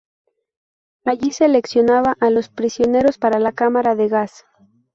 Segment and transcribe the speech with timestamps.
[1.05, 4.45] Allí seleccionaba a los prisioneros para la cámara de gas.